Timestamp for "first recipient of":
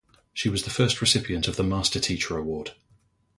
0.71-1.57